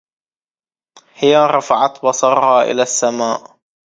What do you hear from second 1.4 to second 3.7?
رفعت بصرها إلى السماء.